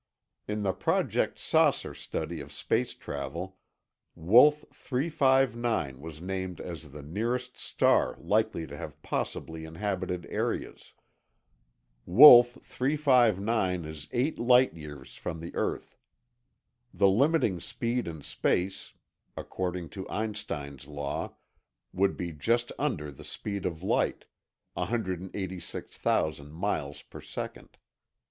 [0.47, 3.59] In the Project "Saucer" study of space travel,
[4.15, 10.93] Wolf 359 was named as the nearest star likely to have possibly inhabited areas.
[12.07, 15.95] Wolf 359 is eight light years from the earth.
[16.91, 18.93] The limiting speed in space,
[19.37, 21.35] according to Einstein's law,
[21.93, 27.77] would be just under the speed of light—186,000 miles per second.